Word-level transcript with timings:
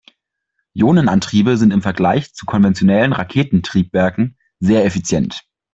Ionenantriebe 0.73 1.57
sind 1.57 1.71
im 1.71 1.83
Vergleich 1.83 2.33
zu 2.33 2.47
konventionellen 2.47 3.13
Raketentriebwerken 3.13 4.35
sehr 4.59 4.83
effizient. 4.83 5.43